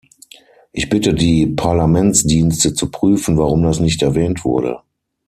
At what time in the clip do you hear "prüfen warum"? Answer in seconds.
2.89-3.61